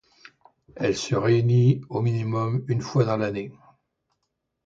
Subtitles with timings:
[0.77, 3.51] Elle se réunit au minimum une fois dans l'année.